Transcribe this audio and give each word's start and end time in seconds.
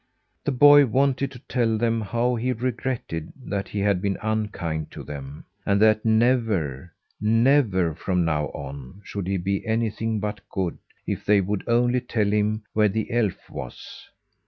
The 0.45 0.51
boy 0.51 0.87
wanted 0.87 1.29
to 1.29 1.39
tell 1.47 1.77
them 1.77 2.01
how 2.01 2.33
he 2.33 2.53
regretted 2.53 3.31
that 3.45 3.67
he 3.67 3.81
had 3.81 4.01
been 4.01 4.17
unkind 4.23 4.89
to 4.93 5.03
them; 5.03 5.45
and 5.63 5.79
that 5.79 6.03
never, 6.03 6.91
never 7.21 7.93
from 7.93 8.25
now 8.25 8.45
on 8.47 9.01
should 9.03 9.27
he 9.27 9.37
be 9.37 9.63
anything 9.63 10.19
but 10.19 10.41
good, 10.49 10.79
if 11.05 11.23
they 11.23 11.39
would 11.39 11.63
only 11.67 12.01
tell 12.01 12.31
him 12.33 12.63
where 12.73 12.89
the 12.89 13.11
elf 13.11 13.47
was. 13.47 14.09